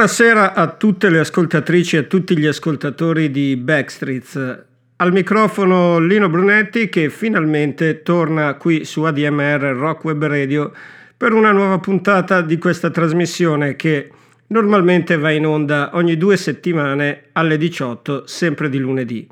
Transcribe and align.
Buonasera 0.00 0.54
a 0.54 0.68
tutte 0.68 1.10
le 1.10 1.18
ascoltatrici 1.18 1.96
e 1.96 1.98
a 1.98 2.02
tutti 2.04 2.34
gli 2.34 2.46
ascoltatori 2.46 3.30
di 3.30 3.54
Backstreets. 3.54 4.64
Al 4.96 5.12
microfono 5.12 5.98
Lino 5.98 6.30
Brunetti 6.30 6.88
che 6.88 7.10
finalmente 7.10 8.00
torna 8.00 8.54
qui 8.54 8.86
su 8.86 9.02
ADMR 9.02 9.60
Rock 9.76 10.04
Web 10.04 10.24
Radio 10.24 10.72
per 11.14 11.34
una 11.34 11.52
nuova 11.52 11.78
puntata 11.80 12.40
di 12.40 12.56
questa 12.56 12.88
trasmissione 12.88 13.76
che 13.76 14.10
normalmente 14.46 15.18
va 15.18 15.32
in 15.32 15.44
onda 15.44 15.90
ogni 15.92 16.16
due 16.16 16.38
settimane 16.38 17.24
alle 17.32 17.58
18, 17.58 18.26
sempre 18.26 18.70
di 18.70 18.78
lunedì. 18.78 19.28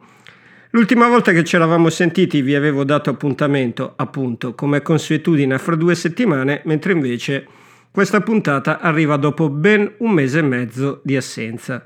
L'ultima 0.72 1.08
volta 1.08 1.32
che 1.32 1.44
ci 1.44 1.56
eravamo 1.56 1.88
sentiti 1.88 2.42
vi 2.42 2.54
avevo 2.54 2.84
dato 2.84 3.08
appuntamento, 3.08 3.94
appunto, 3.96 4.54
come 4.54 4.82
consuetudine 4.82 5.56
fra 5.56 5.76
due 5.76 5.94
settimane, 5.94 6.60
mentre 6.66 6.92
invece 6.92 7.46
questa 7.98 8.20
puntata 8.20 8.78
arriva 8.78 9.16
dopo 9.16 9.48
ben 9.48 9.94
un 9.98 10.12
mese 10.12 10.38
e 10.38 10.42
mezzo 10.42 11.00
di 11.02 11.16
assenza. 11.16 11.82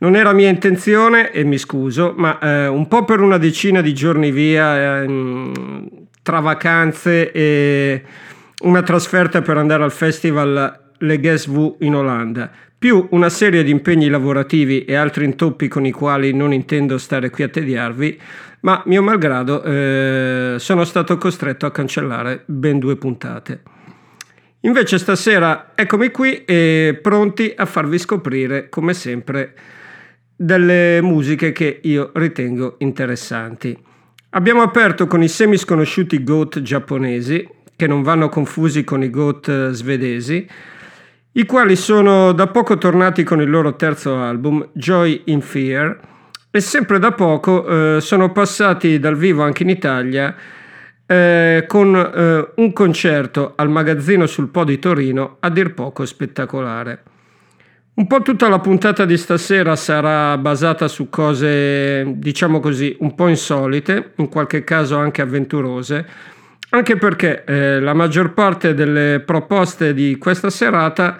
Non 0.00 0.14
era 0.14 0.34
mia 0.34 0.50
intenzione 0.50 1.30
e 1.30 1.44
mi 1.44 1.56
scuso, 1.56 2.12
ma 2.14 2.38
eh, 2.38 2.66
un 2.66 2.86
po' 2.88 3.06
per 3.06 3.20
una 3.20 3.38
decina 3.38 3.80
di 3.80 3.94
giorni 3.94 4.30
via, 4.32 5.00
eh, 5.00 5.88
tra 6.22 6.40
vacanze 6.40 7.32
e 7.32 8.02
una 8.64 8.82
trasferta 8.82 9.40
per 9.40 9.56
andare 9.56 9.82
al 9.82 9.92
festival 9.92 10.90
Le 10.98 11.18
Guess 11.18 11.48
V 11.48 11.76
in 11.78 11.94
Olanda, 11.94 12.50
più 12.78 13.06
una 13.12 13.30
serie 13.30 13.64
di 13.64 13.70
impegni 13.70 14.10
lavorativi 14.10 14.84
e 14.84 14.94
altri 14.94 15.24
intoppi 15.24 15.68
con 15.68 15.86
i 15.86 15.90
quali 15.90 16.34
non 16.34 16.52
intendo 16.52 16.98
stare 16.98 17.30
qui 17.30 17.44
a 17.44 17.48
tediarvi, 17.48 18.20
ma 18.60 18.82
mio 18.84 19.02
malgrado 19.02 19.62
eh, 19.62 20.56
sono 20.58 20.84
stato 20.84 21.16
costretto 21.16 21.64
a 21.64 21.70
cancellare 21.70 22.42
ben 22.44 22.78
due 22.78 22.96
puntate. 22.96 23.75
Invece 24.60 24.98
stasera 24.98 25.72
eccomi 25.74 26.10
qui 26.10 26.44
e 26.44 26.98
pronti 27.00 27.52
a 27.56 27.66
farvi 27.66 27.98
scoprire, 27.98 28.68
come 28.68 28.94
sempre, 28.94 29.54
delle 30.34 31.00
musiche 31.02 31.52
che 31.52 31.80
io 31.82 32.10
ritengo 32.14 32.76
interessanti. 32.78 33.76
Abbiamo 34.30 34.62
aperto 34.62 35.06
con 35.06 35.22
i 35.22 35.28
semi 35.28 35.56
sconosciuti 35.56 36.22
goat 36.24 36.60
giapponesi, 36.62 37.48
che 37.76 37.86
non 37.86 38.02
vanno 38.02 38.28
confusi 38.28 38.82
con 38.84 39.02
i 39.02 39.10
goat 39.10 39.70
svedesi, 39.70 40.48
i 41.32 41.44
quali 41.44 41.76
sono 41.76 42.32
da 42.32 42.46
poco 42.46 42.78
tornati 42.78 43.22
con 43.22 43.40
il 43.40 43.50
loro 43.50 43.76
terzo 43.76 44.16
album, 44.16 44.68
Joy 44.72 45.22
in 45.26 45.42
Fear, 45.42 46.00
e 46.50 46.60
sempre 46.60 46.98
da 46.98 47.12
poco 47.12 47.96
eh, 47.96 48.00
sono 48.00 48.32
passati 48.32 48.98
dal 48.98 49.16
vivo 49.16 49.42
anche 49.42 49.62
in 49.62 49.68
Italia 49.68 50.34
eh, 51.06 51.64
con 51.66 51.94
eh, 51.94 52.52
un 52.56 52.72
concerto 52.72 53.52
al 53.56 53.70
magazzino 53.70 54.26
sul 54.26 54.48
Po 54.48 54.64
di 54.64 54.78
Torino 54.78 55.36
a 55.40 55.50
dir 55.50 55.72
poco 55.72 56.04
spettacolare. 56.04 57.02
Un 57.94 58.06
po' 58.06 58.20
tutta 58.20 58.48
la 58.48 58.58
puntata 58.58 59.06
di 59.06 59.16
stasera 59.16 59.74
sarà 59.74 60.36
basata 60.36 60.86
su 60.86 61.08
cose, 61.08 62.04
diciamo 62.16 62.60
così, 62.60 62.94
un 63.00 63.14
po' 63.14 63.28
insolite, 63.28 64.12
in 64.16 64.28
qualche 64.28 64.64
caso 64.64 64.98
anche 64.98 65.22
avventurose, 65.22 66.06
anche 66.70 66.98
perché 66.98 67.44
eh, 67.44 67.80
la 67.80 67.94
maggior 67.94 68.34
parte 68.34 68.74
delle 68.74 69.22
proposte 69.24 69.94
di 69.94 70.18
questa 70.18 70.50
serata 70.50 71.16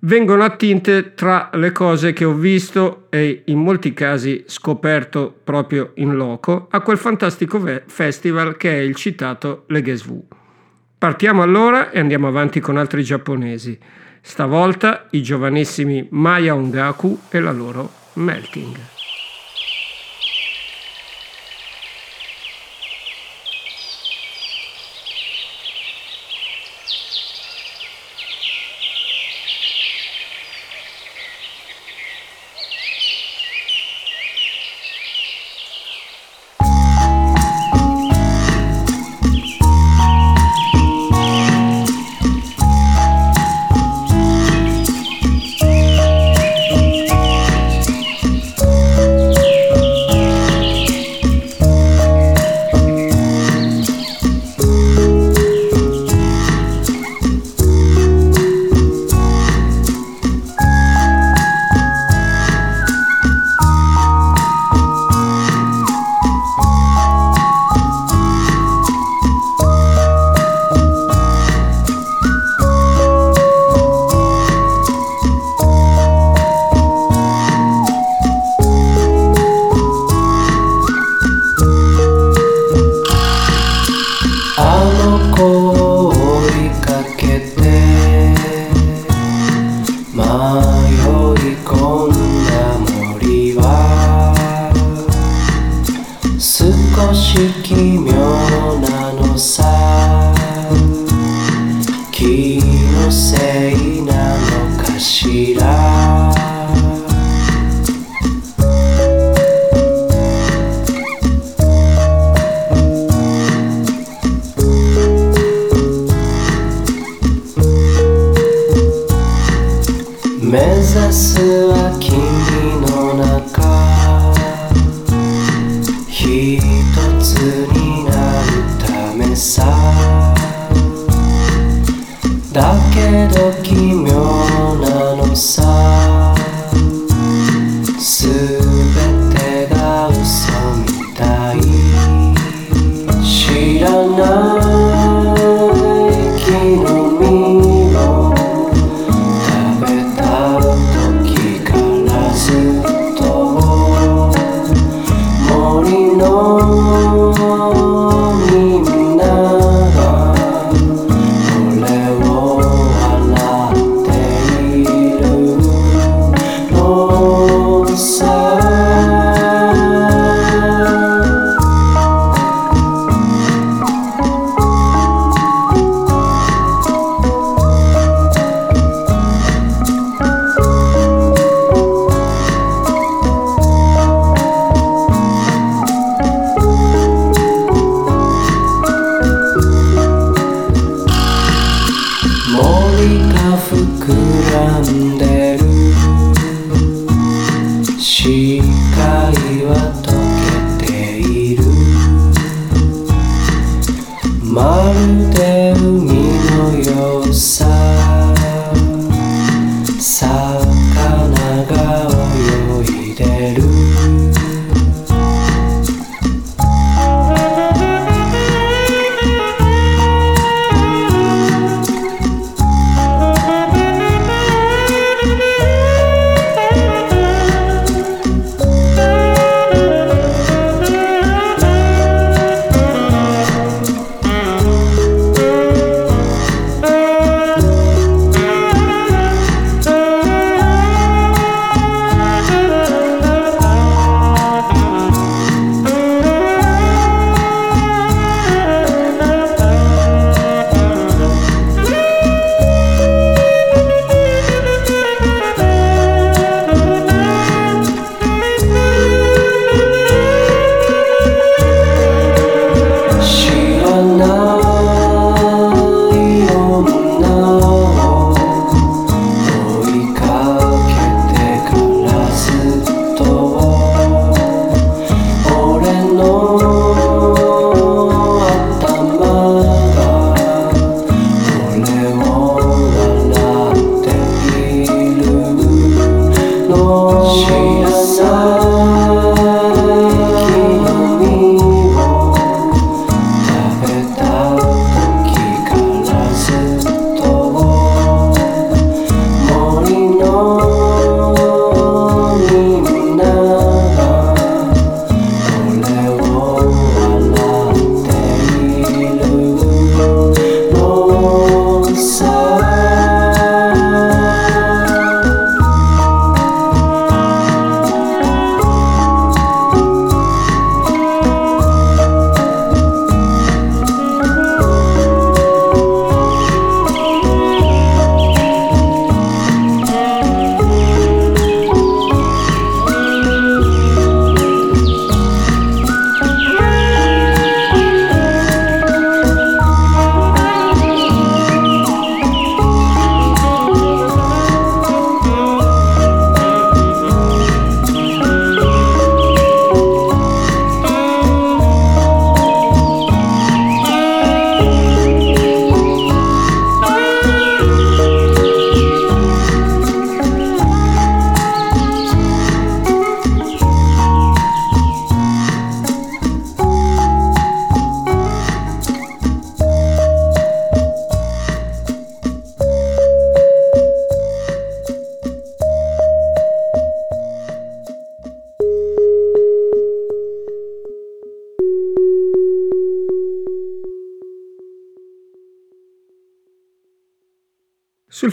vengono 0.00 0.44
attinte 0.44 1.14
tra 1.14 1.50
le 1.54 1.72
cose 1.72 2.12
che 2.12 2.24
ho 2.24 2.34
visto 2.34 3.06
e 3.10 3.42
in 3.46 3.58
molti 3.58 3.92
casi 3.92 4.44
scoperto 4.46 5.34
proprio 5.42 5.92
in 5.94 6.14
loco 6.14 6.68
a 6.70 6.80
quel 6.80 6.98
fantastico 6.98 7.60
festival 7.86 8.56
che 8.56 8.70
è 8.70 8.80
il 8.80 8.94
citato 8.94 9.64
Legesvu. 9.68 10.26
Partiamo 10.98 11.42
allora 11.42 11.90
e 11.90 12.00
andiamo 12.00 12.26
avanti 12.26 12.60
con 12.60 12.76
altri 12.76 13.02
giapponesi. 13.02 13.78
Stavolta 14.20 15.06
i 15.10 15.22
giovanissimi 15.22 16.06
Maya 16.10 16.54
Ongaku 16.54 17.20
e 17.30 17.40
la 17.40 17.52
loro 17.52 17.90
Melting. 18.14 18.97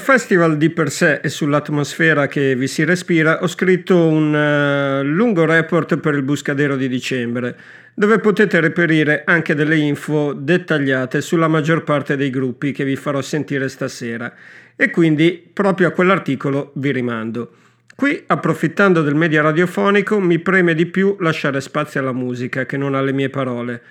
Festival 0.06 0.58
di 0.58 0.70
per 0.70 0.92
sé 0.92 1.20
e 1.24 1.30
sull'atmosfera 1.30 2.28
che 2.28 2.56
vi 2.56 2.68
si 2.68 2.84
respira 2.84 3.42
ho 3.42 3.48
scritto 3.48 4.06
un 4.06 4.36
uh, 4.36 5.04
lungo 5.04 5.46
report 5.46 5.98
per 5.98 6.14
il 6.14 6.22
Buscadero 6.22 6.76
di 6.76 6.88
dicembre, 6.88 7.58
dove 7.96 8.20
potete 8.20 8.60
reperire 8.60 9.24
anche 9.26 9.56
delle 9.56 9.78
info 9.78 10.34
dettagliate 10.34 11.22
sulla 11.22 11.48
maggior 11.48 11.84
parte 11.84 12.16
dei 12.16 12.30
gruppi 12.30 12.72
che 12.72 12.84
vi 12.84 12.96
farò 12.96 13.20
sentire 13.20 13.68
stasera 13.68 14.32
e 14.76 14.92
quindi 14.92 15.44
proprio 15.52 15.88
a 15.88 15.92
quell'articolo 15.92 16.74
vi 16.76 16.92
rimando. 16.92 17.54
Qui, 17.96 18.26
approfittando 18.28 19.02
del 19.02 19.16
media 19.16 19.42
radiofonico, 19.42 20.20
mi 20.20 20.38
preme 20.38 20.76
di 20.76 20.86
più 20.86 21.18
lasciare 21.20 21.60
spazio 21.62 22.00
alla 22.00 22.14
musica 22.14 22.68
che 22.68 22.78
non 22.78 22.94
alle 22.94 23.12
mie 23.12 23.30
parole. 23.32 23.82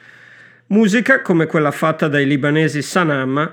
Musica 0.68 1.22
come 1.22 1.46
quella 1.46 1.72
fatta 1.72 2.06
dai 2.06 2.24
libanesi 2.24 2.82
Sanam, 2.82 3.52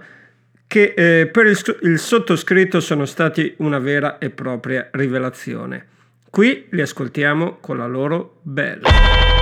che 0.71 0.93
eh, 0.95 1.27
per 1.27 1.47
il, 1.47 1.59
il 1.81 1.99
sottoscritto 1.99 2.79
sono 2.79 3.03
stati 3.03 3.53
una 3.57 3.77
vera 3.77 4.19
e 4.19 4.29
propria 4.29 4.87
rivelazione. 4.91 5.85
Qui 6.29 6.67
li 6.69 6.79
ascoltiamo 6.79 7.57
con 7.59 7.77
la 7.77 7.87
loro 7.87 8.37
bella. 8.41 9.40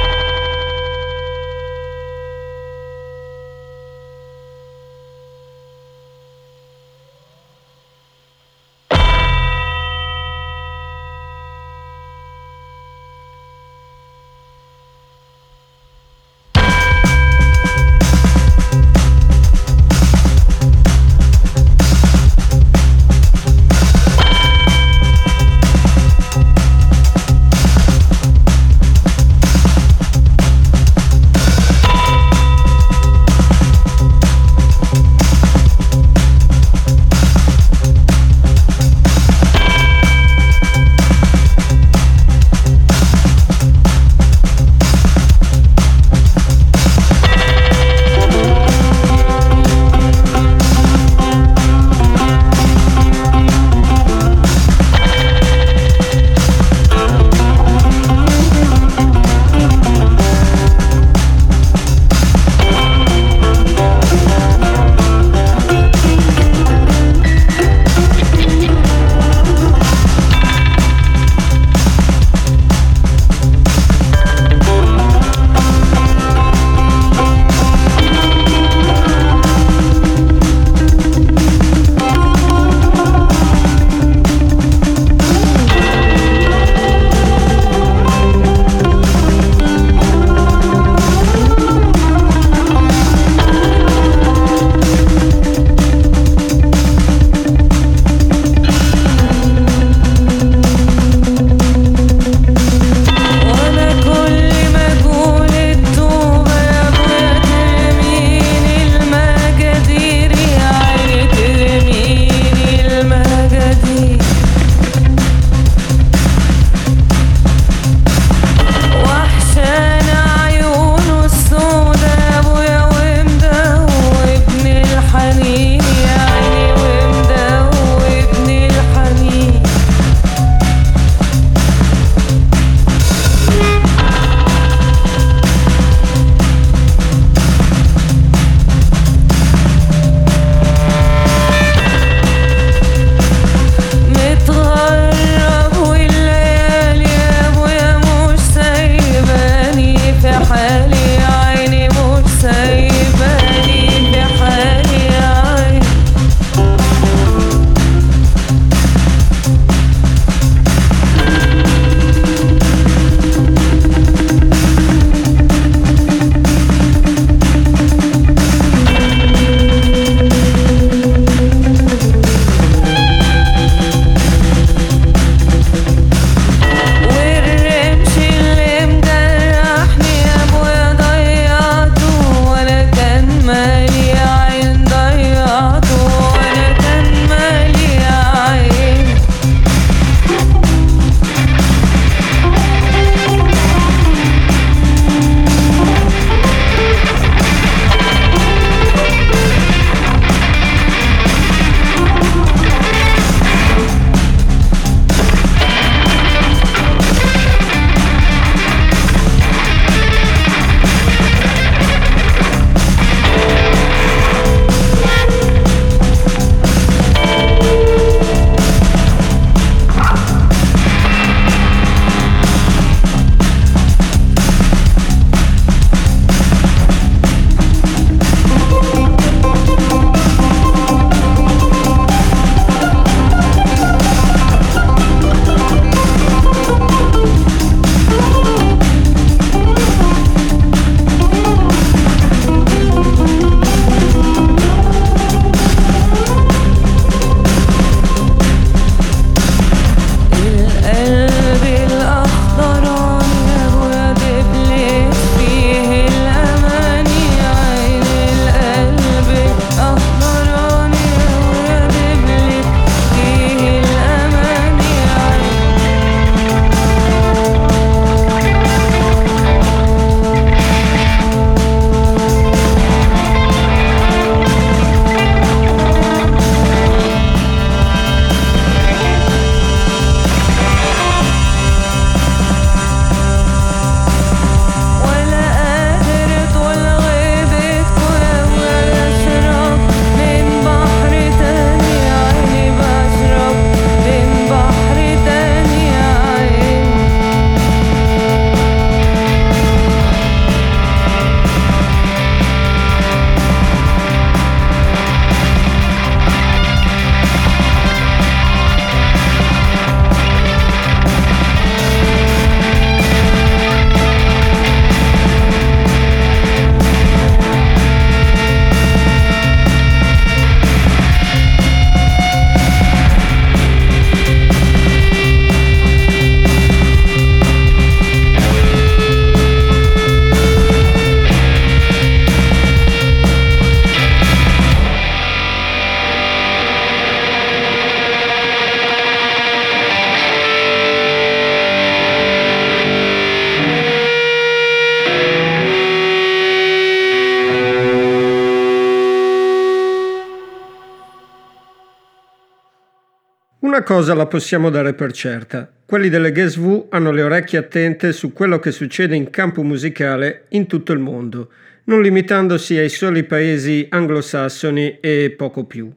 Cosa 353.89 354.13
la 354.13 354.27
possiamo 354.27 354.69
dare 354.69 354.93
per 354.93 355.11
certa. 355.11 355.67
Quelli 355.83 356.09
delle 356.09 356.31
Guess 356.31 356.59
hanno 356.89 357.09
le 357.09 357.23
orecchie 357.23 357.57
attente 357.57 358.13
su 358.13 358.33
quello 358.33 358.59
che 358.59 358.69
succede 358.69 359.15
in 359.15 359.31
campo 359.31 359.63
musicale 359.63 360.45
in 360.49 360.67
tutto 360.67 360.93
il 360.93 360.99
mondo, 360.99 361.49
non 361.85 362.03
limitandosi 362.03 362.77
ai 362.77 362.89
soli 362.89 363.23
paesi 363.23 363.87
anglosassoni 363.89 364.99
e 364.99 365.33
poco 365.35 365.63
più. 365.63 365.91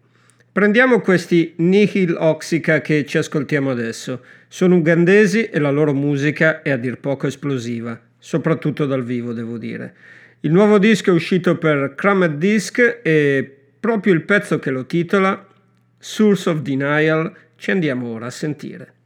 Prendiamo 0.50 1.00
questi 1.00 1.52
Nihil 1.56 2.16
Oxica 2.18 2.80
che 2.80 3.04
ci 3.04 3.18
ascoltiamo 3.18 3.70
adesso. 3.70 4.22
Sono 4.48 4.76
ugandesi 4.76 5.50
e 5.50 5.58
la 5.58 5.70
loro 5.70 5.92
musica 5.92 6.62
è 6.62 6.70
a 6.70 6.78
dir 6.78 6.96
poco 6.96 7.26
esplosiva, 7.26 8.00
soprattutto 8.18 8.86
dal 8.86 9.04
vivo 9.04 9.34
devo 9.34 9.58
dire. 9.58 9.94
Il 10.40 10.52
nuovo 10.52 10.78
disco 10.78 11.10
è 11.10 11.12
uscito 11.12 11.58
per 11.58 11.92
Cramed 11.94 12.38
Disc 12.38 13.00
e 13.02 13.56
proprio 13.78 14.14
il 14.14 14.22
pezzo 14.22 14.58
che 14.58 14.70
lo 14.70 14.86
titola, 14.86 15.46
Source 15.98 16.48
of 16.48 16.62
Denial, 16.62 17.32
ci 17.62 17.70
andiamo 17.70 18.08
ora 18.08 18.26
a 18.26 18.30
sentire. 18.30 19.01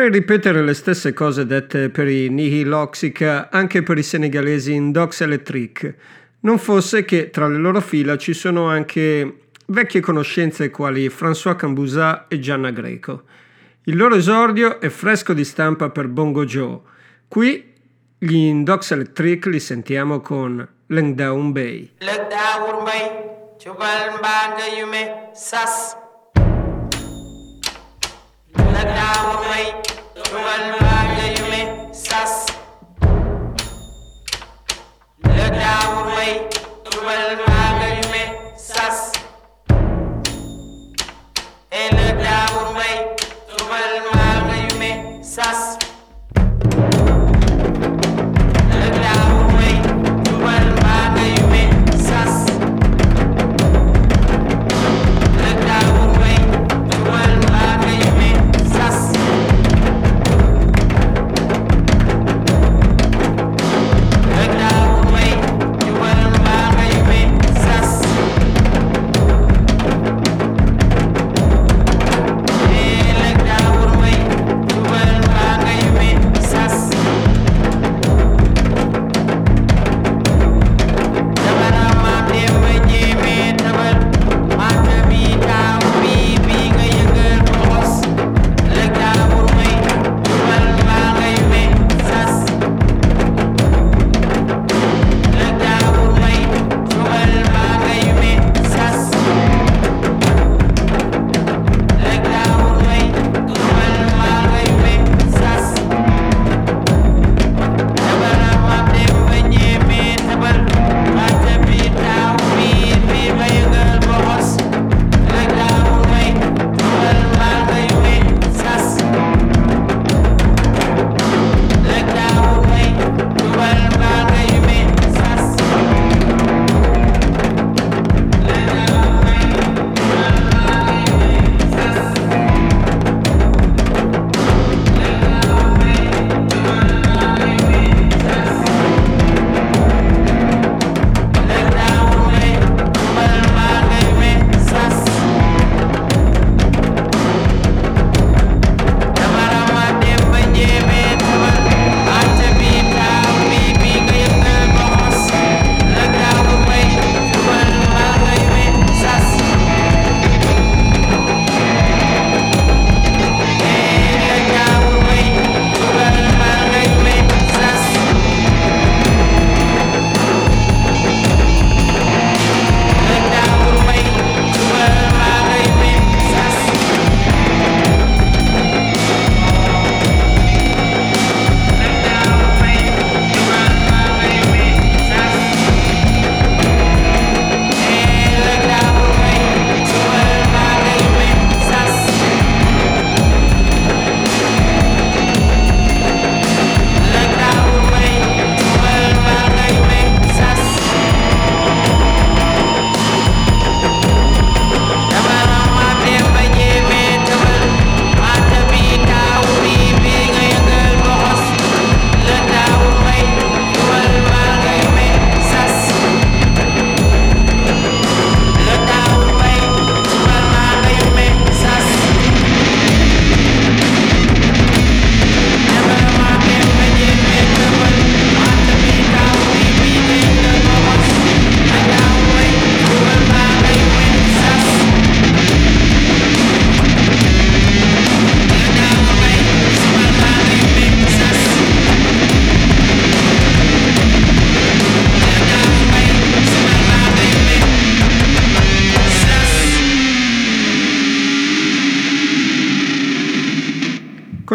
Potrei 0.00 0.18
ripetere 0.18 0.62
le 0.62 0.72
stesse 0.72 1.12
cose 1.12 1.44
dette 1.44 1.90
per 1.90 2.08
i 2.08 2.30
Nihiloxica 2.30 3.50
anche 3.50 3.82
per 3.82 3.98
i 3.98 4.02
senegalesi 4.02 4.72
in 4.72 4.92
Docs 4.92 5.20
Electric, 5.20 5.94
non 6.40 6.56
fosse 6.58 7.04
che 7.04 7.28
tra 7.28 7.46
le 7.46 7.58
loro 7.58 7.82
fila 7.82 8.16
ci 8.16 8.32
sono 8.32 8.66
anche 8.66 9.40
vecchie 9.66 10.00
conoscenze 10.00 10.70
quali 10.70 11.08
François 11.08 11.54
Cambusa 11.54 12.28
e 12.28 12.38
Gianna 12.38 12.70
Greco. 12.70 13.24
Il 13.84 13.98
loro 13.98 14.14
esordio 14.14 14.80
è 14.80 14.88
fresco 14.88 15.34
di 15.34 15.44
stampa 15.44 15.90
per 15.90 16.08
Bongo 16.08 16.46
Joe. 16.46 16.80
Qui 17.28 17.74
Gli 18.16 18.36
Indox 18.36 18.92
Electric 18.92 19.44
li 19.44 19.60
sentiamo 19.60 20.20
con 20.20 20.66
Langdown 20.86 21.52
Bay. 21.52 21.90
Langdown 21.98 22.84
Bay, 22.84 23.10
Chubal 23.62 24.16
Mbanga 24.16 24.64
Yume, 24.78 25.28
Sas. 25.34 25.94
Langdown 28.54 29.46
Bay, 29.46 29.89
Chubal 30.30 30.62
Mbanga 30.78 31.26
Yume, 31.36 31.60
Sas. 31.92 32.46
Langdown 35.24 36.06
Bay, 36.14 36.34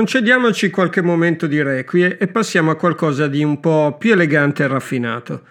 Concediamoci 0.05 0.69
qualche 0.69 1.01
momento 1.01 1.47
di 1.47 1.63
requie 1.63 2.19
e 2.19 2.27
passiamo 2.27 2.69
a 2.69 2.75
qualcosa 2.75 3.25
di 3.25 3.43
un 3.43 3.59
po' 3.59 3.95
più 3.97 4.11
elegante 4.11 4.61
e 4.61 4.67
raffinato. 4.67 5.41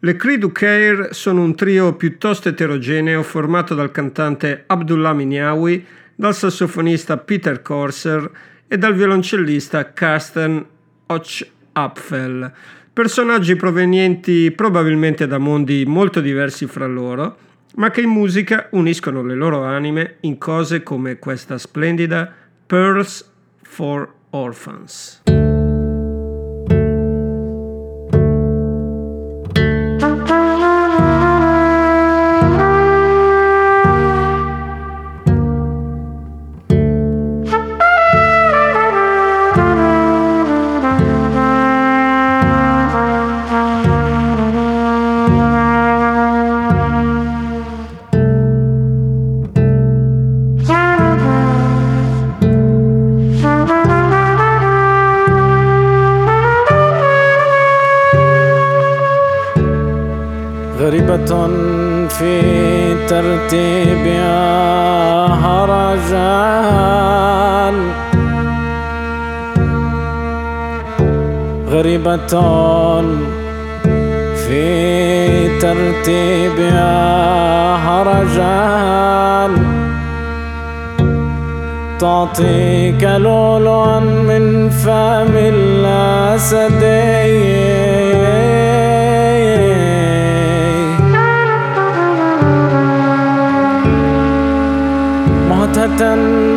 Le 0.00 0.16
Creed 0.16 0.50
Care 0.50 1.14
sono 1.14 1.42
un 1.42 1.54
trio 1.54 1.94
piuttosto 1.94 2.48
eterogeneo 2.48 3.22
formato 3.22 3.72
dal 3.76 3.92
cantante 3.92 4.64
Abdullah 4.66 5.12
Minyawi, 5.12 5.86
dal 6.16 6.34
sassofonista 6.34 7.18
Peter 7.18 7.62
Corser 7.62 8.28
e 8.66 8.76
dal 8.76 8.96
violoncellista 8.96 9.92
Carsten 9.92 10.66
Apfel. 11.74 12.52
personaggi 12.92 13.54
provenienti 13.54 14.50
probabilmente 14.50 15.28
da 15.28 15.38
mondi 15.38 15.84
molto 15.86 16.20
diversi 16.20 16.66
fra 16.66 16.88
loro, 16.88 17.36
ma 17.76 17.92
che 17.92 18.00
in 18.00 18.10
musica 18.10 18.66
uniscono 18.72 19.22
le 19.22 19.36
loro 19.36 19.62
anime 19.62 20.16
in 20.22 20.36
cose 20.36 20.82
come 20.82 21.20
questa 21.20 21.58
splendida 21.58 22.34
Pearls 22.66 23.28
for 23.70 24.10
orphans. 24.32 25.20
غريبة 72.34 73.18
في 74.36 75.58
ترتيبها 75.58 76.96
هرجان. 77.76 79.52
تعطيك 81.98 83.04
لؤلؤا 83.04 84.00
من 84.00 84.70
فم 84.70 85.34
الأسدين 85.36 86.70
مهتة 95.48 96.14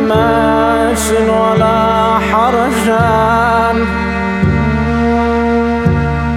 ماش 0.08 1.04
ولا 1.28 2.18
حرجان. 2.32 4.03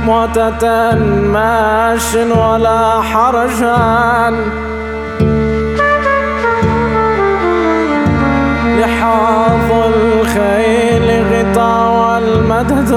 معتة 0.08 0.96
ماش 1.34 2.16
ولا 2.16 3.02
حرجان 3.02 4.36
لحاظ 8.80 9.72
الخيل 9.72 11.24
غطاء 11.32 11.92
والمدد. 11.92 12.92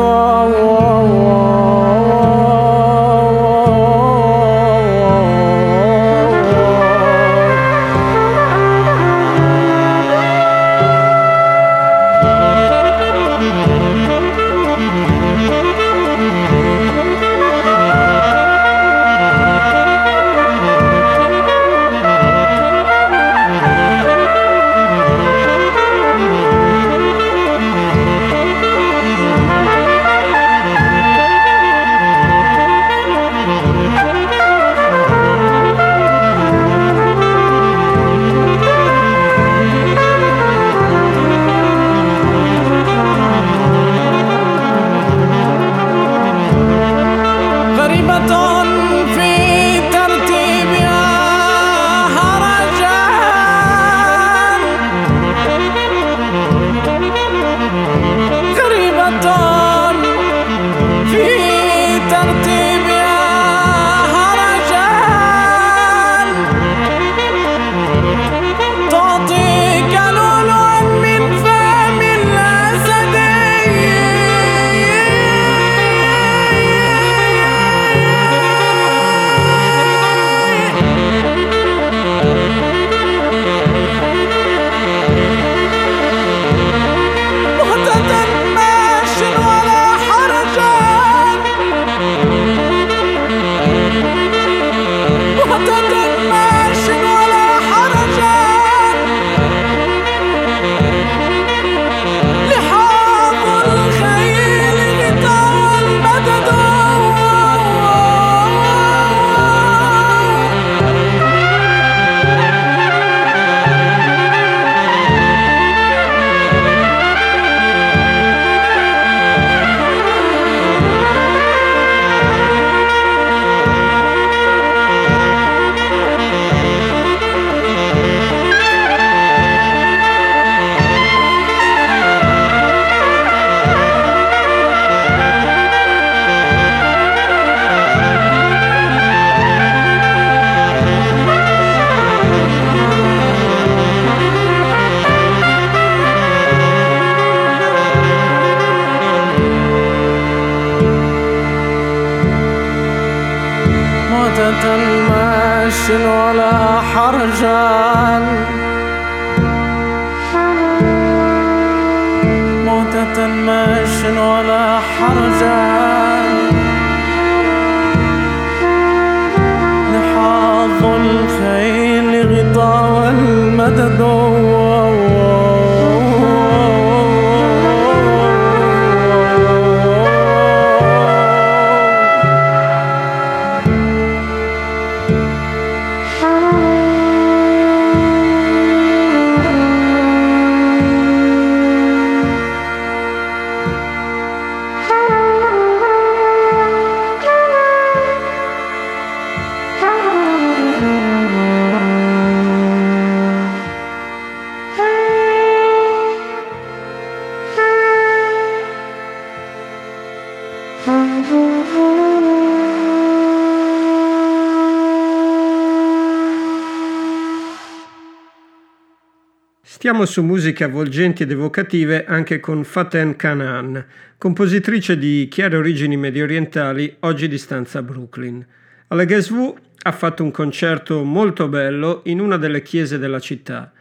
Su 220.10 220.24
musiche 220.24 220.64
avvolgenti 220.64 221.22
ed 221.22 221.30
evocative 221.30 222.04
anche 222.04 222.40
con 222.40 222.64
Faten 222.64 223.14
Canaan, 223.14 223.86
compositrice 224.18 224.98
di 224.98 225.28
chiare 225.30 225.56
origini 225.56 225.96
mediorientali, 225.96 226.96
oggi 227.00 227.28
di 227.28 227.38
stanza 227.38 227.78
a 227.78 227.82
Brooklyn. 227.82 228.44
Alla 228.88 229.04
Gesù 229.04 229.56
ha 229.82 229.92
fatto 229.92 230.24
un 230.24 230.32
concerto 230.32 231.04
molto 231.04 231.46
bello 231.46 232.00
in 232.06 232.18
una 232.18 232.36
delle 232.38 232.60
chiese 232.62 232.98
della 232.98 233.20
città, 233.20 233.72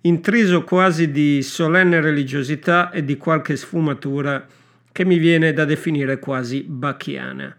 intriso 0.00 0.64
quasi 0.64 1.10
di 1.10 1.42
solenne 1.42 2.00
religiosità 2.00 2.90
e 2.90 3.04
di 3.04 3.18
qualche 3.18 3.54
sfumatura 3.54 4.46
che 4.90 5.04
mi 5.04 5.18
viene 5.18 5.52
da 5.52 5.66
definire 5.66 6.18
quasi 6.18 6.64
bacchiana. 6.66 7.54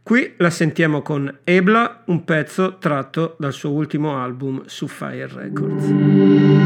Qui 0.00 0.34
la 0.36 0.50
sentiamo 0.50 1.02
con 1.02 1.38
Ebla, 1.42 2.04
un 2.06 2.24
pezzo 2.24 2.76
tratto 2.78 3.34
dal 3.40 3.52
suo 3.52 3.72
ultimo 3.72 4.22
album 4.22 4.62
su 4.66 4.86
Fire 4.86 5.28
Records. 5.32 6.63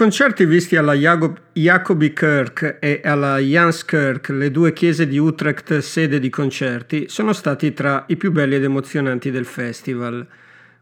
Concerti 0.00 0.46
visti 0.46 0.76
alla 0.76 0.94
Jacobi 0.94 2.14
Kirk 2.14 2.78
e 2.80 3.02
alla 3.04 3.36
Janskirk, 3.36 4.30
le 4.30 4.50
due 4.50 4.72
chiese 4.72 5.06
di 5.06 5.18
Utrecht 5.18 5.76
sede 5.80 6.18
di 6.18 6.30
concerti, 6.30 7.04
sono 7.10 7.34
stati 7.34 7.74
tra 7.74 8.04
i 8.06 8.16
più 8.16 8.32
belli 8.32 8.54
ed 8.54 8.64
emozionanti 8.64 9.30
del 9.30 9.44
festival. 9.44 10.26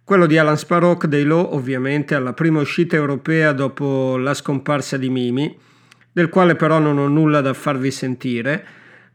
Quello 0.04 0.26
di 0.26 0.38
Alan 0.38 0.56
Sparrow 0.56 0.96
dei 1.04 1.24
Low, 1.24 1.52
ovviamente, 1.52 2.14
alla 2.14 2.32
prima 2.32 2.60
uscita 2.60 2.94
europea 2.94 3.50
dopo 3.50 4.16
la 4.16 4.34
scomparsa 4.34 4.96
di 4.96 5.10
Mimi, 5.10 5.52
del 6.12 6.28
quale 6.28 6.54
però 6.54 6.78
non 6.78 6.96
ho 6.96 7.08
nulla 7.08 7.40
da 7.40 7.54
farvi 7.54 7.90
sentire, 7.90 8.64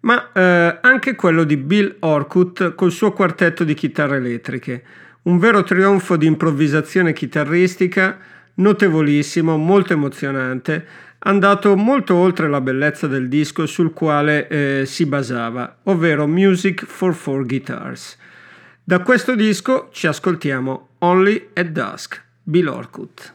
ma 0.01 0.33
eh, 0.33 0.79
anche 0.81 1.15
quello 1.15 1.45
di 1.45 1.55
Bill 1.55 1.95
Orkut 1.99 2.75
col 2.75 2.91
suo 2.91 3.13
quartetto 3.13 3.63
di 3.63 3.73
chitarre 3.73 4.17
elettriche. 4.17 4.83
Un 5.21 5.37
vero 5.37 5.63
trionfo 5.63 6.17
di 6.17 6.25
improvvisazione 6.25 7.13
chitarristica 7.13 8.31
notevolissimo, 8.55 9.57
molto 9.57 9.93
emozionante, 9.93 10.85
andato 11.19 11.75
molto 11.75 12.15
oltre 12.15 12.49
la 12.49 12.61
bellezza 12.61 13.07
del 13.07 13.29
disco 13.29 13.65
sul 13.65 13.93
quale 13.93 14.47
eh, 14.47 14.83
si 14.85 15.05
basava, 15.05 15.77
ovvero 15.83 16.27
Music 16.27 16.85
for 16.85 17.13
Four 17.13 17.45
Guitars. 17.45 18.17
Da 18.83 18.99
questo 18.99 19.35
disco 19.35 19.89
ci 19.91 20.07
ascoltiamo 20.07 20.89
Only 20.99 21.49
at 21.53 21.67
Dusk, 21.67 22.21
Bill 22.43 22.67
Orkut. 22.67 23.33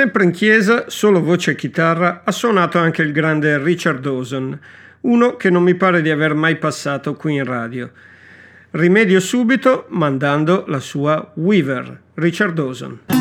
Sempre 0.00 0.24
in 0.24 0.30
chiesa, 0.30 0.84
solo 0.88 1.20
voce 1.20 1.50
e 1.50 1.54
chitarra, 1.56 2.22
ha 2.24 2.32
suonato 2.32 2.78
anche 2.78 3.02
il 3.02 3.12
grande 3.12 3.62
Richard 3.62 4.00
Dawson, 4.00 4.58
uno 5.02 5.36
che 5.36 5.50
non 5.50 5.62
mi 5.62 5.74
pare 5.74 6.00
di 6.00 6.08
aver 6.08 6.32
mai 6.32 6.56
passato 6.56 7.12
qui 7.16 7.34
in 7.34 7.44
radio. 7.44 7.90
Rimedio 8.70 9.20
subito 9.20 9.84
mandando 9.90 10.64
la 10.68 10.80
sua 10.80 11.32
Weaver, 11.34 12.00
Richard 12.14 12.54
Dawson. 12.54 13.19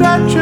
stretch 0.00 0.39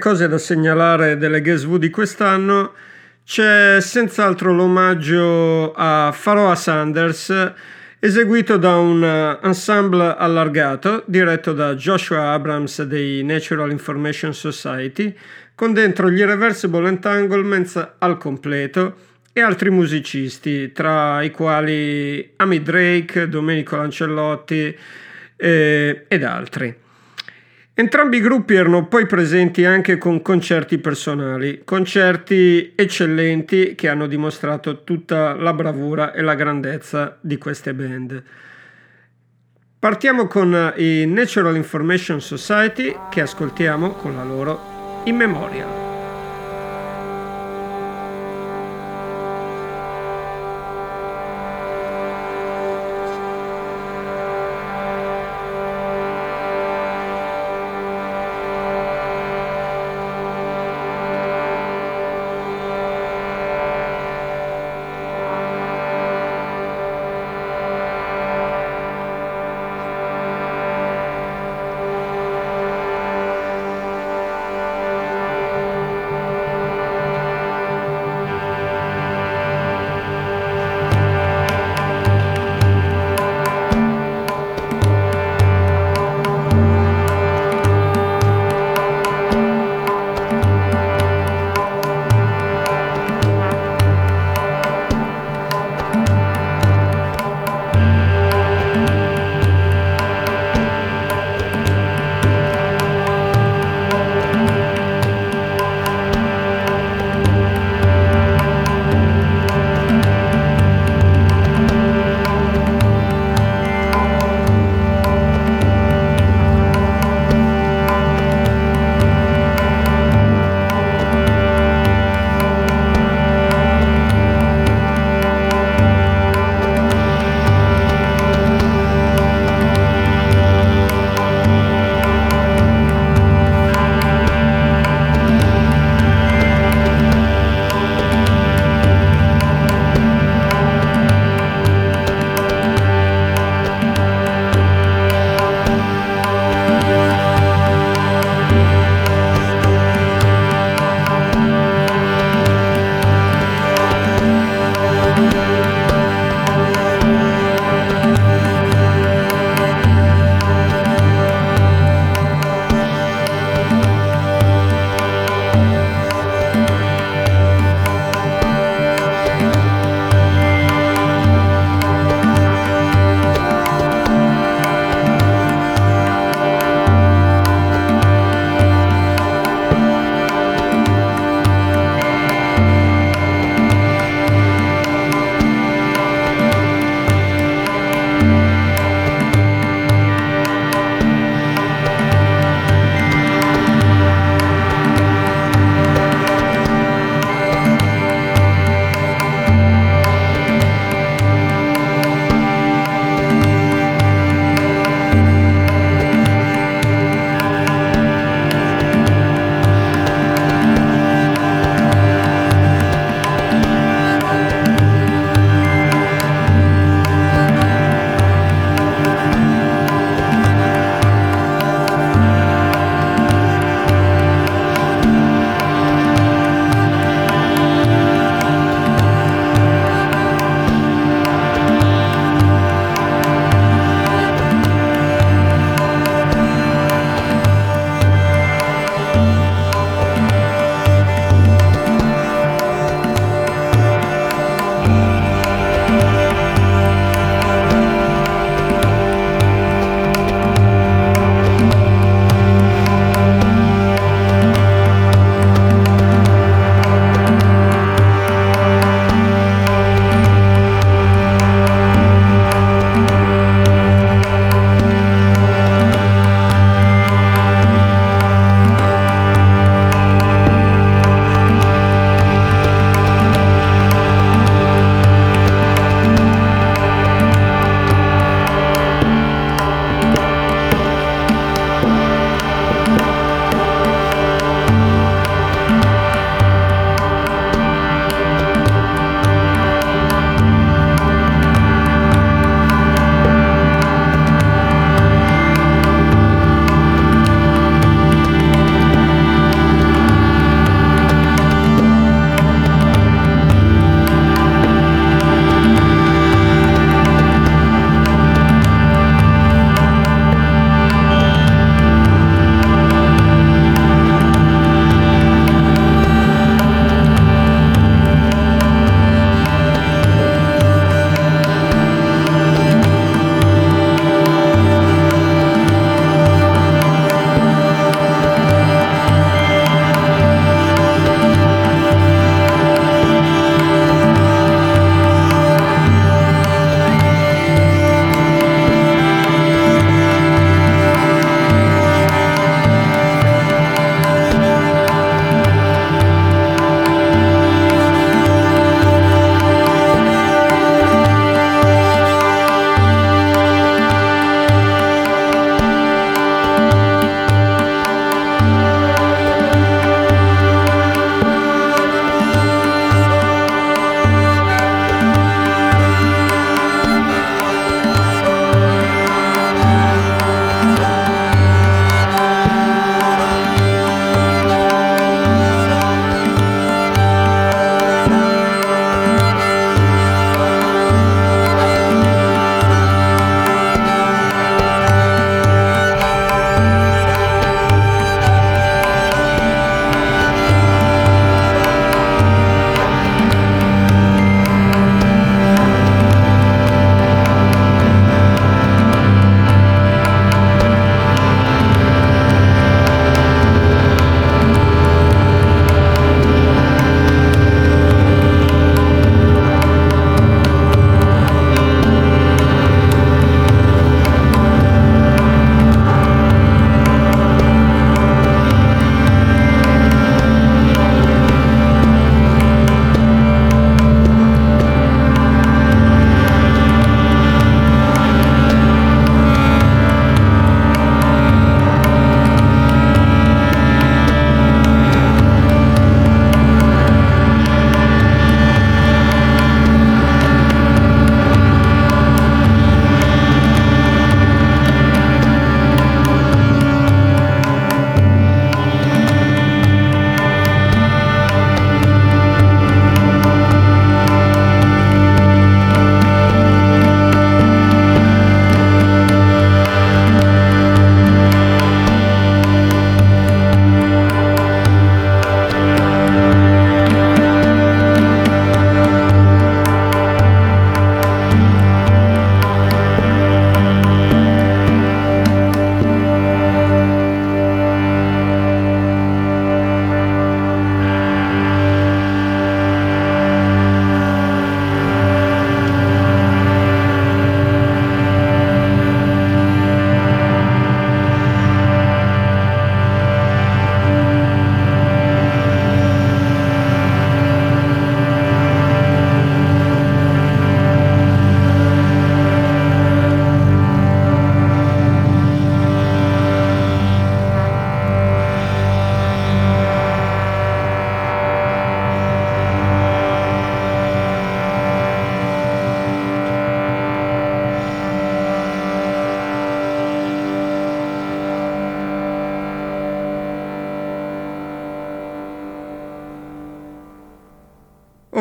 cose 0.00 0.26
da 0.26 0.38
segnalare 0.38 1.16
delle 1.16 1.40
Guess 1.40 1.66
di 1.76 1.90
quest'anno 1.90 2.72
c'è 3.24 3.80
senz'altro 3.80 4.52
l'omaggio 4.52 5.72
a 5.72 6.10
Faroa 6.12 6.56
Sanders 6.56 7.52
eseguito 8.00 8.56
da 8.56 8.76
un 8.76 9.38
ensemble 9.42 10.16
allargato 10.18 11.04
diretto 11.06 11.52
da 11.52 11.76
Joshua 11.76 12.32
Abrams 12.32 12.82
dei 12.82 13.22
Natural 13.22 13.70
Information 13.70 14.34
Society 14.34 15.14
con 15.54 15.72
dentro 15.72 16.10
gli 16.10 16.18
Irreversible 16.18 16.88
Entanglements 16.88 17.94
al 17.98 18.16
completo 18.16 18.96
e 19.32 19.42
altri 19.42 19.70
musicisti 19.70 20.72
tra 20.72 21.22
i 21.22 21.30
quali 21.30 22.32
Amy 22.36 22.62
Drake, 22.62 23.28
Domenico 23.28 23.76
Lancellotti 23.76 24.76
eh, 25.36 26.04
ed 26.08 26.24
altri. 26.24 26.74
Entrambi 27.72 28.18
i 28.18 28.20
gruppi 28.20 28.54
erano 28.54 28.86
poi 28.86 29.06
presenti 29.06 29.64
anche 29.64 29.96
con 29.96 30.20
concerti 30.20 30.78
personali, 30.78 31.62
concerti 31.64 32.72
eccellenti 32.74 33.74
che 33.74 33.88
hanno 33.88 34.06
dimostrato 34.06 34.84
tutta 34.84 35.34
la 35.34 35.54
bravura 35.54 36.12
e 36.12 36.20
la 36.20 36.34
grandezza 36.34 37.16
di 37.20 37.38
queste 37.38 37.72
band. 37.72 38.22
Partiamo 39.78 40.26
con 40.26 40.74
i 40.76 41.06
Natural 41.06 41.56
Information 41.56 42.20
Society 42.20 42.94
che 43.08 43.22
ascoltiamo 43.22 43.92
con 43.92 44.14
la 44.14 44.24
loro 44.24 45.02
In 45.04 45.16
Memorial. 45.16 45.89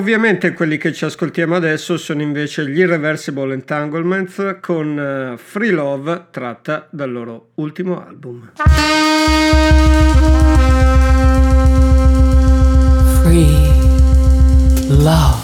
Ovviamente 0.10 0.54
quelli 0.54 0.78
che 0.78 0.92
ci 0.92 1.06
ascoltiamo 1.06 1.56
adesso 1.56 1.96
sono 1.96 2.24
invece 2.24 2.68
gli 2.68 2.80
Irreversible 2.80 3.54
Entanglements 3.54 4.58
con 4.60 4.98
eh, 4.98 5.38
Free 5.38 5.70
Love 5.70 6.30
tratta 6.32 6.88
dal 6.90 7.12
loro 7.12 7.50
ultimo 7.58 8.04
album. 8.04 8.54
Free 13.22 13.54
Love. 14.98 15.39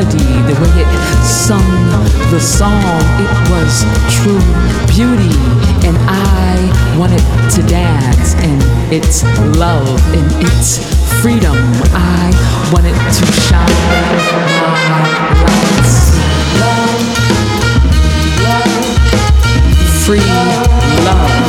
melody, 0.00 0.24
the 0.52 0.54
way 0.60 0.82
it 0.82 1.24
sung 1.24 1.64
the 2.30 2.40
song, 2.40 2.82
it 3.20 3.50
was 3.50 3.84
true 4.14 4.40
beauty. 4.86 5.34
And 5.86 5.96
I 6.08 6.96
wanted 6.98 7.22
to 7.54 7.62
dance 7.66 8.34
And 8.34 8.62
its 8.92 9.22
love, 9.58 10.00
and 10.14 10.44
its 10.44 10.78
freedom. 11.20 11.56
I 11.92 12.30
wanted 12.72 12.94
to 12.94 13.26
shine 13.32 13.68
my 13.90 15.06
lights. 15.44 15.94
Love, 16.60 17.02
love, 18.44 18.74
free 20.04 20.30
love. 21.04 21.39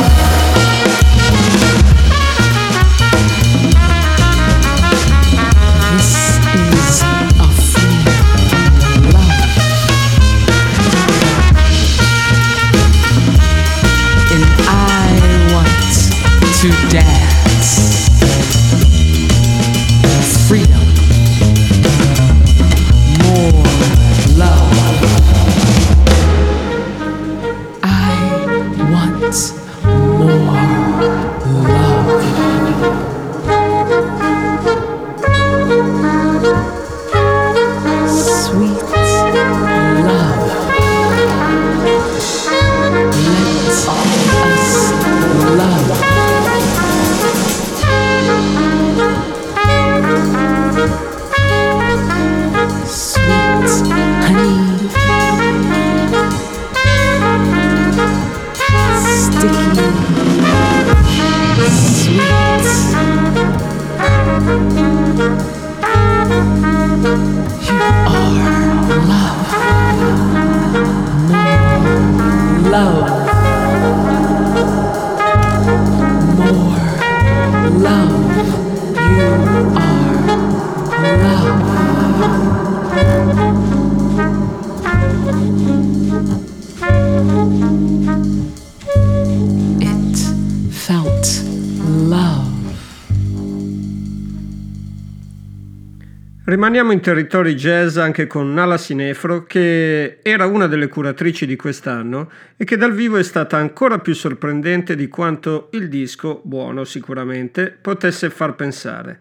Rimaniamo 96.52 96.92
in 96.92 97.00
territori 97.00 97.54
jazz 97.54 97.96
anche 97.96 98.26
con 98.26 98.52
Nala 98.52 98.76
Sinefro, 98.76 99.44
che 99.44 100.18
era 100.20 100.44
una 100.44 100.66
delle 100.66 100.88
curatrici 100.88 101.46
di 101.46 101.56
quest'anno 101.56 102.30
e 102.58 102.66
che 102.66 102.76
dal 102.76 102.92
vivo 102.92 103.16
è 103.16 103.22
stata 103.22 103.56
ancora 103.56 104.00
più 104.00 104.12
sorprendente 104.12 104.94
di 104.94 105.08
quanto 105.08 105.70
il 105.72 105.88
disco, 105.88 106.42
buono 106.44 106.84
sicuramente, 106.84 107.74
potesse 107.80 108.28
far 108.28 108.54
pensare. 108.54 109.18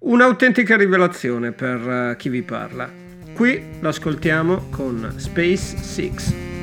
Un'autentica 0.00 0.76
rivelazione 0.76 1.52
per 1.52 1.78
eh, 2.10 2.16
chi 2.18 2.28
vi 2.28 2.42
parla. 2.42 2.86
Qui 3.32 3.78
l'ascoltiamo 3.80 4.68
con 4.68 5.14
Space 5.16 5.78
Six. 5.78 6.55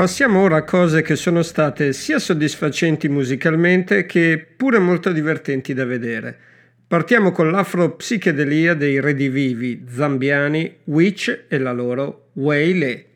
Passiamo 0.00 0.40
ora 0.40 0.56
a 0.56 0.64
cose 0.64 1.02
che 1.02 1.14
sono 1.14 1.42
state 1.42 1.92
sia 1.92 2.18
soddisfacenti 2.18 3.06
musicalmente 3.10 4.06
che 4.06 4.42
pure 4.56 4.78
molto 4.78 5.12
divertenti 5.12 5.74
da 5.74 5.84
vedere. 5.84 6.38
Partiamo 6.88 7.32
con 7.32 7.50
l'afro-psichedelia 7.50 8.72
dei 8.72 8.98
redivivi 8.98 9.84
zambiani 9.86 10.76
Witch 10.84 11.44
e 11.46 11.58
la 11.58 11.72
loro 11.72 12.30
Wayle. 12.32 13.09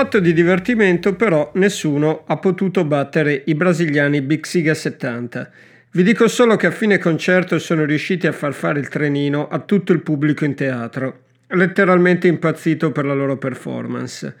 Fatto 0.00 0.18
di 0.18 0.32
divertimento 0.32 1.14
però 1.14 1.50
nessuno 1.56 2.24
ha 2.26 2.38
potuto 2.38 2.86
battere 2.86 3.42
i 3.44 3.54
brasiliani 3.54 4.22
Big 4.22 4.46
Siga 4.46 4.72
70. 4.72 5.50
Vi 5.90 6.02
dico 6.02 6.26
solo 6.26 6.56
che 6.56 6.68
a 6.68 6.70
fine 6.70 6.96
concerto 6.96 7.58
sono 7.58 7.84
riusciti 7.84 8.26
a 8.26 8.32
far 8.32 8.54
fare 8.54 8.80
il 8.80 8.88
trenino 8.88 9.46
a 9.46 9.58
tutto 9.58 9.92
il 9.92 10.00
pubblico 10.00 10.46
in 10.46 10.54
teatro, 10.54 11.24
letteralmente 11.48 12.28
impazzito 12.28 12.92
per 12.92 13.04
la 13.04 13.12
loro 13.12 13.36
performance. 13.36 14.34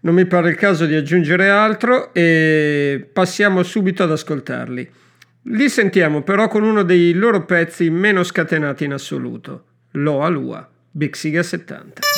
Non 0.00 0.12
mi 0.12 0.26
pare 0.26 0.50
il 0.50 0.56
caso 0.56 0.84
di 0.84 0.94
aggiungere 0.94 1.48
altro 1.48 2.12
e 2.12 3.08
passiamo 3.10 3.62
subito 3.62 4.02
ad 4.02 4.10
ascoltarli. 4.10 4.86
Li 5.44 5.68
sentiamo 5.70 6.24
però 6.24 6.46
con 6.48 6.62
uno 6.62 6.82
dei 6.82 7.14
loro 7.14 7.46
pezzi 7.46 7.88
meno 7.88 8.22
scatenati 8.22 8.84
in 8.84 8.92
assoluto, 8.92 9.64
Loa 9.92 10.28
Lua, 10.28 10.68
Big 10.90 11.14
Siga 11.14 11.42
70. 11.42 12.15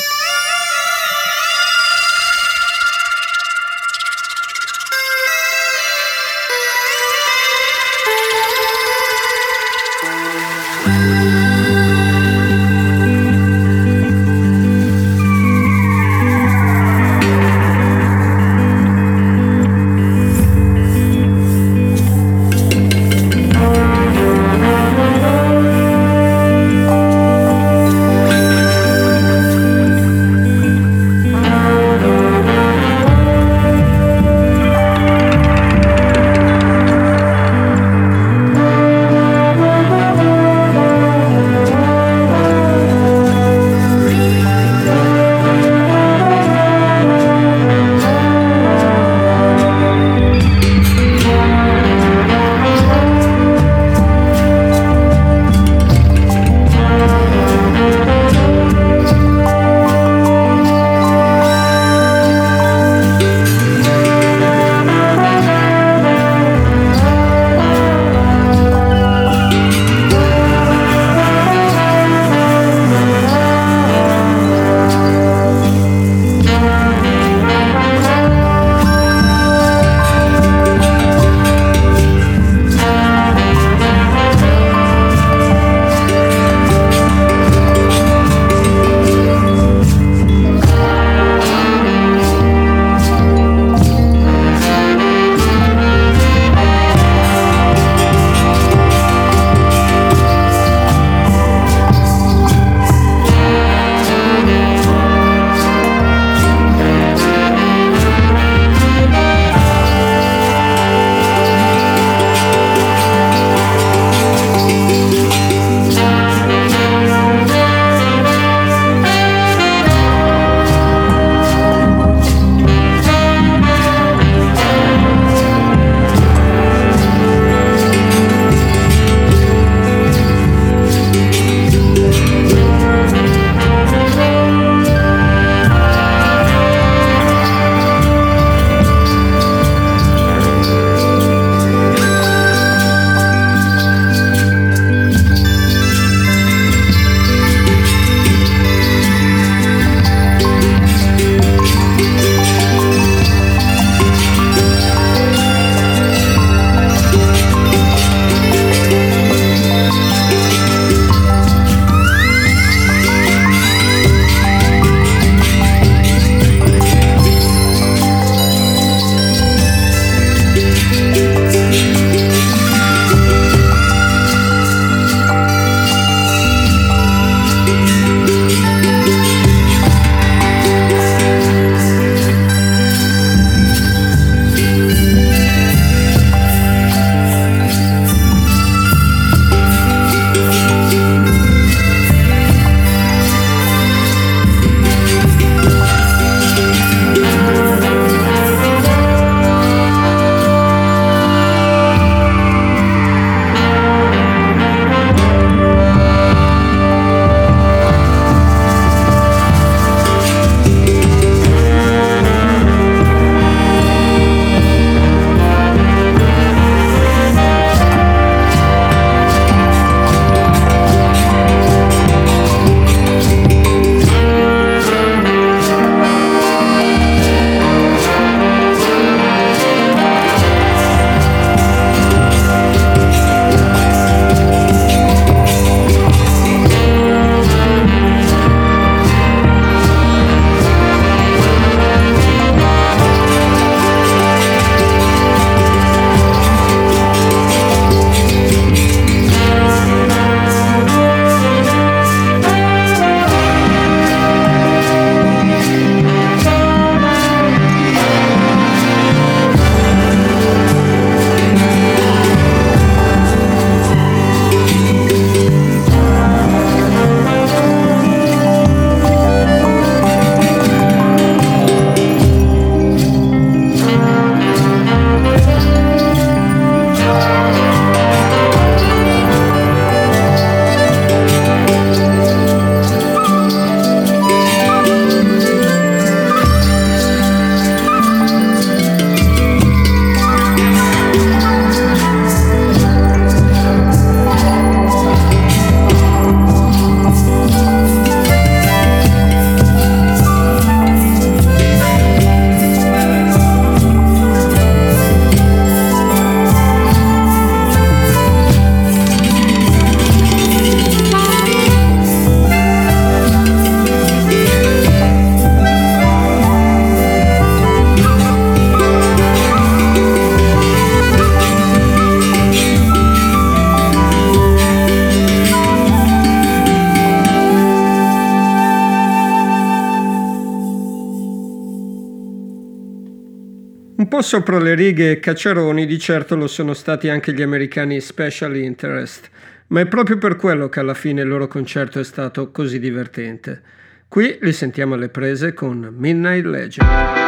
Sopra 334.29 334.59
le 334.59 334.75
righe 334.75 335.19
cacciaroni 335.19 335.87
di 335.87 335.97
certo 335.97 336.35
lo 336.35 336.45
sono 336.45 336.75
stati 336.75 337.09
anche 337.09 337.33
gli 337.33 337.41
americani 337.41 337.99
Special 337.99 338.55
Interest, 338.57 339.27
ma 339.69 339.79
è 339.79 339.87
proprio 339.87 340.19
per 340.19 340.35
quello 340.35 340.69
che 340.69 340.79
alla 340.79 340.93
fine 340.93 341.23
il 341.23 341.27
loro 341.27 341.47
concerto 341.47 341.99
è 341.99 342.03
stato 342.03 342.51
così 342.51 342.77
divertente. 342.77 343.59
Qui 344.07 344.37
li 344.41 344.53
sentiamo 344.53 344.93
alle 344.93 345.09
prese 345.09 345.55
con 345.55 345.95
Midnight 345.97 346.45
Legend. 346.45 347.18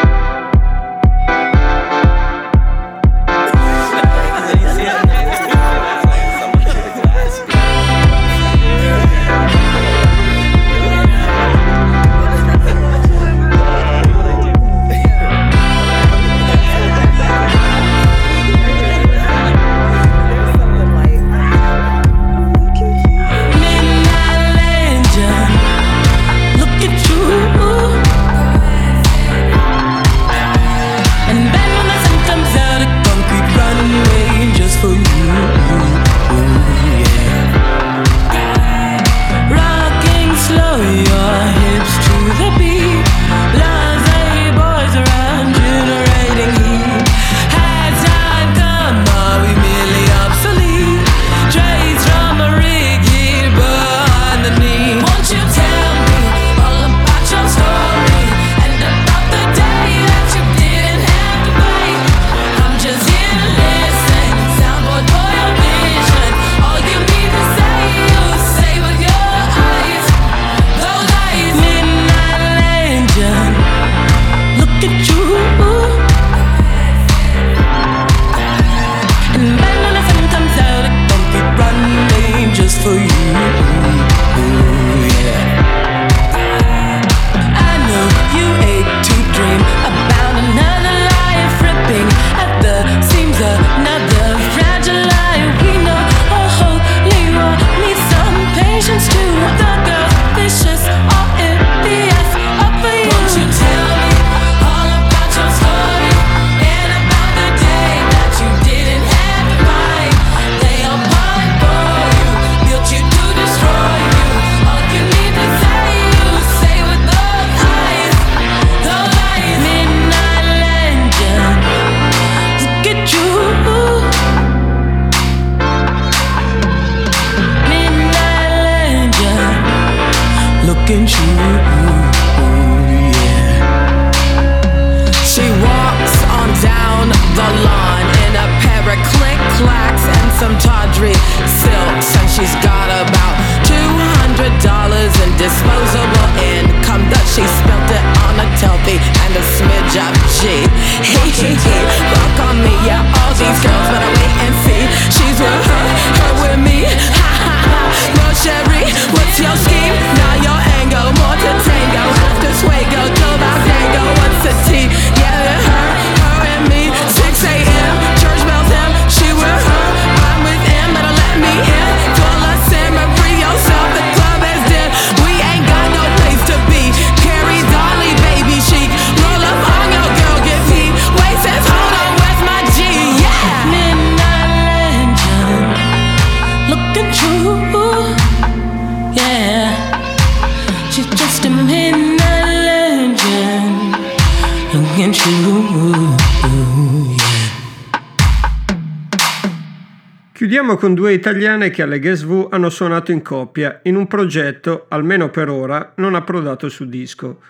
Chiudiamo 200.34 200.76
con 200.76 200.94
due 200.94 201.14
italiane 201.14 201.70
che 201.70 201.82
alle 201.82 202.00
Guess 202.00 202.24
Who 202.24 202.50
hanno 202.50 202.70
suonato 202.70 203.12
in 203.12 203.22
coppia 203.22 203.80
in 203.84 203.96
un 203.96 204.08
progetto, 204.08 204.88
almeno 204.90 205.30
per 205.30 205.50
ora, 205.50 205.94
non 205.96 206.16
approdato 206.16 206.68
su 206.68 206.90
disco, 206.90 207.42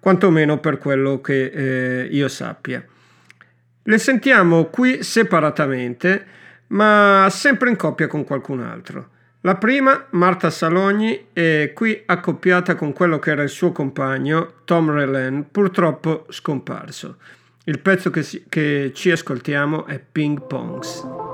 quantomeno 0.00 0.58
per 0.58 0.78
quello 0.78 1.20
che 1.20 1.44
eh, 1.44 2.08
io 2.10 2.26
sappia. 2.28 2.84
Le 3.82 3.98
sentiamo 3.98 4.64
qui 4.64 5.02
separatamente, 5.02 6.26
ma 6.68 7.28
sempre 7.30 7.70
in 7.70 7.76
coppia 7.76 8.08
con 8.08 8.24
qualcun 8.24 8.60
altro. 8.60 9.10
La 9.42 9.54
prima, 9.54 10.06
Marta 10.10 10.50
Salogni, 10.50 11.28
è 11.32 11.70
qui 11.72 12.02
accoppiata 12.04 12.74
con 12.74 12.92
quello 12.92 13.20
che 13.20 13.30
era 13.30 13.42
il 13.44 13.48
suo 13.48 13.70
compagno, 13.70 14.54
Tom 14.64 14.90
Relan, 14.90 15.46
purtroppo 15.52 16.26
scomparso. 16.28 17.18
Il 17.64 17.78
pezzo 17.78 18.10
che, 18.10 18.24
si- 18.24 18.44
che 18.48 18.90
ci 18.92 19.12
ascoltiamo 19.12 19.86
è 19.86 20.00
Ping 20.00 20.44
Pongs. 20.44 21.27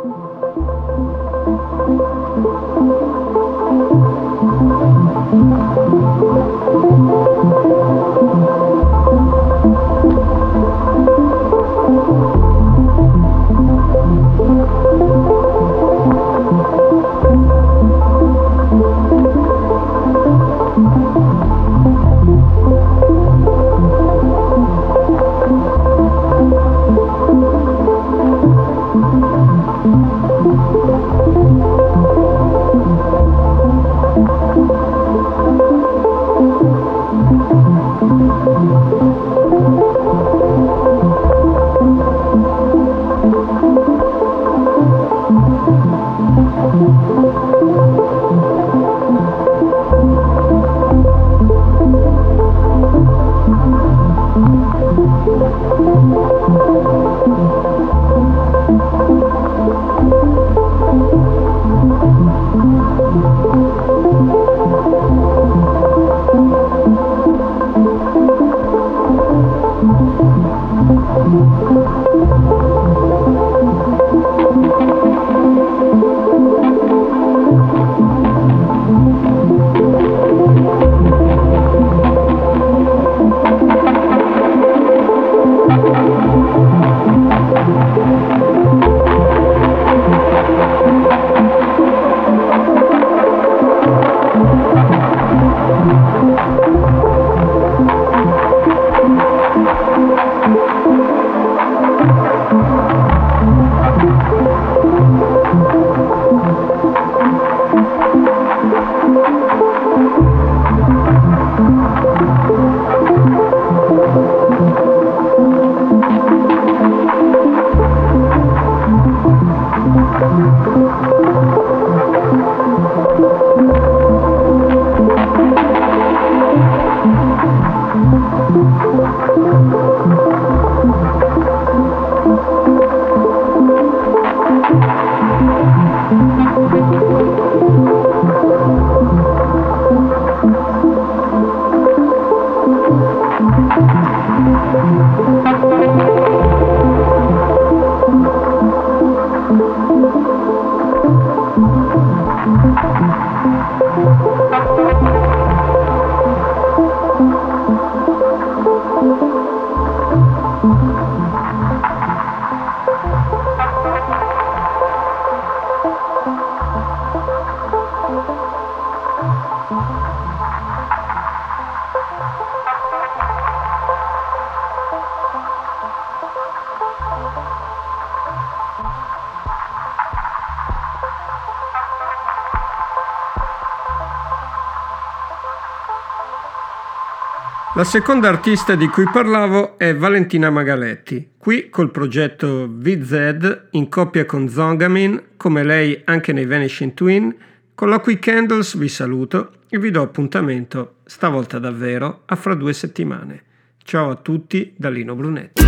La 187.84 187.90
seconda 187.90 188.30
artista 188.30 188.76
di 188.76 188.86
cui 188.86 189.04
parlavo 189.12 189.76
è 189.76 189.94
Valentina 189.94 190.48
Magaletti, 190.48 191.32
qui 191.36 191.68
col 191.68 191.90
progetto 191.90 192.66
VZ 192.66 193.66
in 193.72 193.90
coppia 193.90 194.24
con 194.24 194.48
Zongamin, 194.48 195.22
come 195.36 195.62
lei 195.62 196.00
anche 196.06 196.32
nei 196.32 196.46
Vanishing 196.46 196.94
Twin. 196.94 197.36
Con 197.74 197.90
la 197.90 197.98
Quick 197.98 198.24
Candles 198.24 198.78
vi 198.78 198.88
saluto 198.88 199.56
e 199.68 199.78
vi 199.78 199.90
do 199.90 200.00
appuntamento, 200.00 200.94
stavolta 201.04 201.58
davvero, 201.58 202.22
a 202.24 202.36
fra 202.36 202.54
due 202.54 202.72
settimane. 202.72 203.42
Ciao 203.82 204.08
a 204.08 204.14
tutti 204.14 204.72
da 204.74 204.88
Lino 204.88 205.14
Brunetti. 205.14 205.62